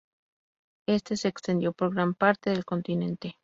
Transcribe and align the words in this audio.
Éste 0.87 1.15
se 1.15 1.27
extendió 1.27 1.73
por 1.73 1.93
gran 1.93 2.15
parte 2.15 2.49
del 2.49 2.65
continente. 2.65 3.35